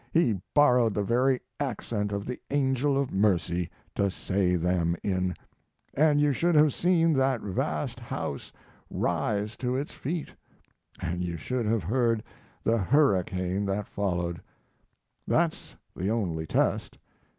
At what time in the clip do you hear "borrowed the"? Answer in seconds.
0.55-1.03